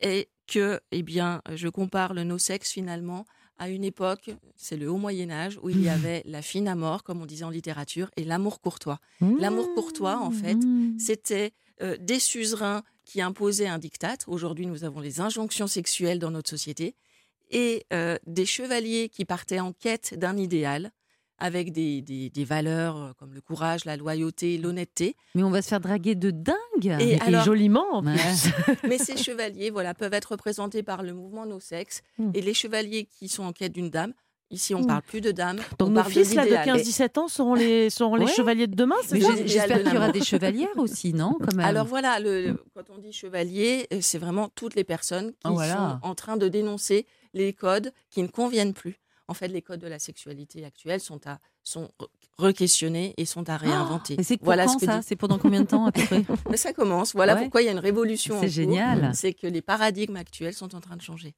est 0.02 0.30
que, 0.48 0.80
eh 0.92 1.04
bien, 1.04 1.42
je 1.54 1.70
compare 1.70 2.14
le 2.14 2.24
no-sexe 2.24 2.72
finalement 2.72 3.26
à 3.58 3.70
une 3.70 3.84
époque, 3.84 4.32
c'est 4.56 4.78
le 4.78 4.90
haut 4.90 4.98
Moyen 4.98 5.30
Âge, 5.30 5.60
où 5.62 5.70
il 5.70 5.82
y 5.82 5.86
mmh. 5.86 5.90
avait 5.90 6.24
la 6.26 6.42
fine 6.42 6.68
à 6.68 6.76
mort, 6.76 7.04
comme 7.04 7.22
on 7.22 7.26
disait 7.26 7.46
en 7.46 7.50
littérature, 7.50 8.10
et 8.18 8.24
l'amour 8.24 8.62
courtois. 8.62 9.00
L'amour 9.22 9.74
courtois, 9.76 10.18
en 10.18 10.32
fait, 10.32 10.56
mmh. 10.56 11.00
c'était 11.00 11.52
euh, 11.82 11.96
des 12.00 12.20
suzerains 12.20 12.84
qui 13.06 13.22
imposaient 13.22 13.68
un 13.68 13.80
diktat. 13.80 14.18
Aujourd'hui, 14.28 14.66
nous 14.66 14.84
avons 14.84 15.00
les 15.00 15.20
injonctions 15.20 15.68
sexuelles 15.68 16.20
dans 16.20 16.32
notre 16.32 16.50
société 16.50 16.96
et 17.50 17.86
euh, 17.94 18.18
des 18.26 18.46
chevaliers 18.46 19.10
qui 19.10 19.26
partaient 19.26 19.60
en 19.60 19.74
quête 19.74 20.18
d'un 20.18 20.38
idéal 20.38 20.92
avec 21.40 21.72
des, 21.72 22.02
des, 22.02 22.44
valeurs 22.44 22.98
euh, 22.98 23.12
comme 23.18 23.34
le 23.34 23.42
courage, 23.42 23.86
la 23.86 23.98
loyauté, 23.98 24.58
l'honnêteté. 24.58 25.16
Mais 25.36 25.44
on 25.44 25.50
va 25.50 25.62
se 25.62 25.70
faire 25.70 25.80
draguer 25.80 26.16
de 26.16 26.32
dingue 26.32 26.56
et, 27.00 27.18
joliment 27.44 27.86
en 27.92 28.04
plus. 28.04 28.50
Mais 28.88 28.98
ces 29.00 29.18
chevaliers 29.18 29.70
voilà, 29.70 29.94
peuvent 29.94 30.14
être 30.14 30.32
représentés 30.34 30.84
par 30.84 31.02
le 31.02 31.14
mouvement 31.14 31.46
No 31.46 31.60
Sex 31.60 32.02
hmm. 32.18 32.32
et 32.34 32.42
les 32.42 32.54
chevaliers 32.54 33.06
qui 33.06 33.30
sont 33.30 33.44
en 33.44 33.54
quête 33.54 33.72
d'une 33.72 33.90
dame 33.90 34.14
Ici, 34.52 34.74
on 34.74 34.80
ne 34.80 34.84
hmm. 34.86 34.88
parle 34.88 35.02
plus 35.04 35.22
de 35.22 35.32
dames. 35.32 35.60
Donc, 35.78 35.92
nos 35.92 36.04
fils 36.06 36.34
là, 36.34 36.44
de 36.44 36.50
15-17 36.50 37.20
ans 37.20 37.28
seront 37.28 37.54
les, 37.54 37.90
seront 37.92 38.16
les 38.16 38.26
chevaliers 38.26 38.66
de 38.66 38.76
demain 38.76 38.96
J'espère 39.46 39.84
qu'il 39.84 39.94
y 39.94 39.98
aura 39.98 40.12
des 40.12 40.24
chevalières 40.24 40.76
aussi, 40.78 41.14
non 41.14 41.38
Alors 41.60 41.86
voilà, 41.86 42.20
le, 42.20 42.56
quand 42.74 42.90
on 42.90 42.98
dit 42.98 43.12
chevalier, 43.12 43.86
euh, 43.94 44.00
c'est 44.02 44.18
vraiment 44.18 44.50
toutes 44.50 44.74
les 44.74 44.84
personnes 44.84 45.34
qui 45.34 45.52
oh, 45.52 45.62
sont 45.62 46.00
en 46.02 46.16
train 46.16 46.36
de 46.36 46.48
dénoncer 46.48 47.06
les 47.34 47.54
codes 47.54 47.92
qui 48.10 48.22
ne 48.22 48.28
conviennent 48.28 48.74
plus. 48.74 49.00
En 49.28 49.36
fait, 49.36 49.48
les 49.48 49.62
codes 49.62 49.80
de 49.80 49.88
la 49.88 50.00
sexualité 50.00 50.66
actuelle 50.66 51.00
sont 51.00 51.28
à 51.28 51.40
sont 51.64 51.92
re-questionnés 52.40 53.14
et 53.18 53.26
sont 53.26 53.48
à 53.48 53.58
réinventer. 53.58 54.16
Oh, 54.18 54.24
c'est 54.24 54.42
voilà 54.42 54.68
ce 54.68 54.78
que 54.78 54.86
ça 54.86 55.02
C'est 55.04 55.16
pendant 55.16 55.38
combien 55.38 55.62
de 55.62 55.68
temps 55.68 55.86
à 55.86 55.92
peu 55.92 56.02
près? 56.04 56.26
Mais 56.50 56.58
ça 56.58 56.74
commence. 56.74 57.14
Voilà 57.14 57.36
pourquoi 57.36 57.62
il 57.62 57.66
y 57.66 57.68
a 57.68 57.72
une 57.72 57.80
révolution. 57.80 58.40
C'est 58.40 58.50
génial. 58.50 59.12
C'est 59.14 59.34
que 59.34 59.46
les 59.46 59.62
paradigmes 59.62 60.16
actuels 60.16 60.54
sont 60.54 60.74
en 60.76 60.80
train 60.80 60.96
de 60.96 61.02
changer. 61.02 61.36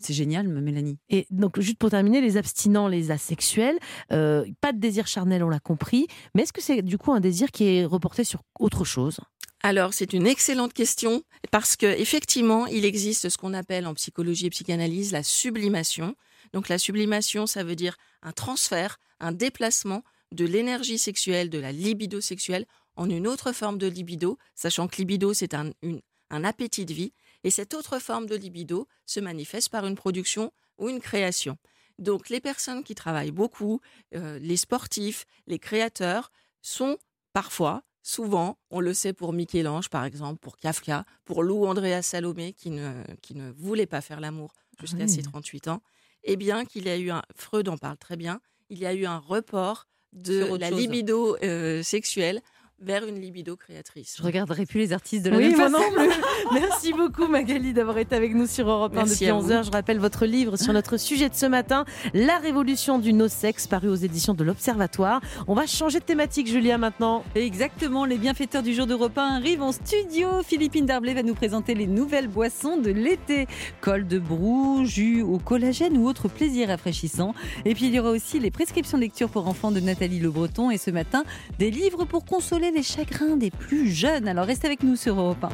C'est 0.00 0.14
génial, 0.14 0.48
Mélanie. 0.48 0.98
Et 1.10 1.26
donc, 1.30 1.60
juste 1.60 1.76
pour 1.76 1.90
terminer, 1.90 2.22
les 2.22 2.38
abstinents, 2.38 2.88
les 2.88 3.10
asexuels, 3.10 3.78
euh, 4.12 4.46
pas 4.62 4.72
de 4.72 4.78
désir 4.78 5.06
charnel, 5.06 5.44
on 5.44 5.50
l'a 5.50 5.60
compris. 5.60 6.06
Mais 6.34 6.42
est-ce 6.42 6.54
que 6.54 6.62
c'est 6.62 6.80
du 6.80 6.96
coup 6.96 7.12
un 7.12 7.20
désir 7.20 7.50
qui 7.50 7.64
est 7.64 7.84
reporté 7.84 8.24
sur 8.24 8.40
autre 8.58 8.84
chose? 8.84 9.20
Alors, 9.62 9.92
c'est 9.92 10.14
une 10.14 10.26
excellente 10.26 10.72
question 10.72 11.22
parce 11.50 11.76
que 11.76 11.84
effectivement, 11.84 12.66
il 12.66 12.86
existe 12.86 13.28
ce 13.28 13.36
qu'on 13.36 13.52
appelle 13.52 13.86
en 13.86 13.92
psychologie 13.92 14.46
et 14.46 14.50
psychanalyse 14.50 15.12
la 15.12 15.22
sublimation. 15.22 16.16
Donc, 16.54 16.70
la 16.70 16.78
sublimation, 16.78 17.46
ça 17.46 17.62
veut 17.62 17.76
dire 17.76 17.98
un 18.22 18.32
transfert, 18.32 18.98
un 19.20 19.32
déplacement 19.32 20.02
de 20.32 20.46
l'énergie 20.46 20.98
sexuelle, 20.98 21.50
de 21.50 21.58
la 21.58 21.72
libido 21.72 22.22
sexuelle 22.22 22.64
en 22.96 23.10
une 23.10 23.26
autre 23.26 23.52
forme 23.52 23.76
de 23.76 23.86
libido, 23.86 24.38
sachant 24.54 24.88
que 24.88 24.96
libido, 24.96 25.34
c'est 25.34 25.52
un, 25.52 25.70
un 26.30 26.44
appétit 26.44 26.86
de 26.86 26.94
vie. 26.94 27.12
Et 27.44 27.50
cette 27.50 27.74
autre 27.74 27.98
forme 27.98 28.26
de 28.26 28.36
libido 28.36 28.88
se 29.04 29.20
manifeste 29.20 29.68
par 29.68 29.86
une 29.86 29.94
production 29.94 30.52
ou 30.78 30.88
une 30.88 31.00
création. 31.00 31.58
Donc 31.98 32.30
les 32.30 32.40
personnes 32.40 32.82
qui 32.82 32.94
travaillent 32.94 33.30
beaucoup, 33.30 33.80
euh, 34.14 34.38
les 34.38 34.56
sportifs, 34.56 35.26
les 35.46 35.58
créateurs, 35.58 36.32
sont 36.62 36.98
parfois, 37.32 37.82
souvent, 38.02 38.58
on 38.70 38.80
le 38.80 38.94
sait 38.94 39.12
pour 39.12 39.32
Michel-Ange 39.32 39.88
par 39.88 40.04
exemple, 40.04 40.38
pour 40.40 40.56
Kafka, 40.56 41.04
pour 41.24 41.42
Lou 41.42 41.66
Andrea 41.66 42.02
Salomé 42.02 42.52
qui 42.52 42.70
ne, 42.70 42.92
qui 43.22 43.34
ne 43.34 43.50
voulait 43.52 43.86
pas 43.86 44.00
faire 44.00 44.20
l'amour 44.20 44.52
jusqu'à 44.80 45.06
ses 45.08 45.22
38 45.22 45.68
ans, 45.68 45.82
eh 46.24 46.36
bien 46.36 46.64
qu'il 46.64 46.86
y 46.86 46.90
a 46.90 46.96
eu 46.96 47.10
un, 47.10 47.22
Freud 47.34 47.68
en 47.68 47.76
parle 47.76 47.98
très 47.98 48.16
bien, 48.16 48.40
il 48.70 48.78
y 48.78 48.86
a 48.86 48.94
eu 48.94 49.04
un 49.04 49.18
report 49.18 49.86
de 50.12 50.56
la 50.56 50.70
libido 50.70 51.36
euh, 51.42 51.82
sexuelle 51.82 52.40
vers 52.80 53.06
une 53.06 53.20
libido 53.20 53.56
créatrice. 53.56 54.16
Je 54.18 54.22
regarderai 54.22 54.64
plus 54.64 54.78
les 54.80 54.92
artistes 54.92 55.24
de 55.24 55.30
la 55.30 55.36
oui, 55.36 55.48
même 55.48 55.56
façon. 55.56 55.84
Merci 56.52 56.92
beaucoup 56.92 57.26
Magali 57.26 57.74
d'avoir 57.74 57.98
été 57.98 58.14
avec 58.14 58.34
nous 58.34 58.46
sur 58.46 58.68
Europe 58.68 58.96
1 58.96 59.04
depuis 59.04 59.26
11h. 59.26 59.66
Je 59.66 59.70
rappelle 59.70 59.98
votre 59.98 60.24
livre 60.24 60.56
sur 60.56 60.72
notre 60.72 60.96
sujet 60.96 61.28
de 61.28 61.34
ce 61.34 61.46
matin, 61.46 61.84
La 62.14 62.38
révolution 62.38 62.98
du 62.98 63.12
no-sex, 63.12 63.66
paru 63.66 63.88
aux 63.88 63.96
éditions 63.96 64.32
de 64.32 64.44
l'Observatoire. 64.44 65.20
On 65.46 65.54
va 65.54 65.66
changer 65.66 65.98
de 65.98 66.04
thématique, 66.04 66.48
Julia, 66.48 66.78
maintenant. 66.78 67.22
Exactement, 67.34 68.06
les 68.06 68.16
bienfaiteurs 68.16 68.62
du 68.62 68.72
jour 68.72 68.86
d'Europe 68.86 69.18
1 69.18 69.36
arrivent 69.36 69.62
en 69.62 69.72
studio. 69.72 70.42
Philippine 70.42 70.86
Darblay 70.86 71.12
va 71.12 71.22
nous 71.22 71.34
présenter 71.34 71.74
les 71.74 71.86
nouvelles 71.86 72.28
boissons 72.28 72.78
de 72.78 72.90
l'été. 72.90 73.46
Col 73.82 74.06
de 74.06 74.18
brou, 74.18 74.84
jus 74.86 75.22
au 75.22 75.38
collagène 75.38 75.98
ou 75.98 76.08
autre 76.08 76.28
plaisir 76.28 76.68
rafraîchissant. 76.68 77.34
Et 77.66 77.74
puis 77.74 77.86
il 77.86 77.94
y 77.94 78.00
aura 78.00 78.10
aussi 78.10 78.40
les 78.40 78.50
prescriptions 78.50 78.96
de 78.96 79.02
lecture 79.02 79.28
pour 79.28 79.46
enfants 79.48 79.70
de 79.70 79.80
Nathalie 79.80 80.18
Le 80.18 80.30
Breton. 80.30 80.70
Et 80.70 80.78
ce 80.78 80.90
matin, 80.90 81.24
des 81.58 81.70
livres 81.70 82.06
pour 82.06 82.24
consoler 82.24 82.69
les 82.74 82.82
chagrins 82.82 83.36
des 83.36 83.50
plus 83.50 83.90
jeunes. 83.90 84.28
Alors 84.28 84.46
restez 84.46 84.66
avec 84.66 84.82
nous 84.82 84.96
sur 84.96 85.18
Europe 85.18 85.42
1. 85.42 85.48